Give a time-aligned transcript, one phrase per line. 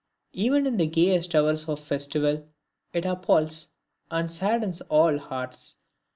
[0.33, 2.47] Even in the gayest hours of festival,
[2.91, 3.67] it appalls
[4.09, 5.75] and saddens all hearts.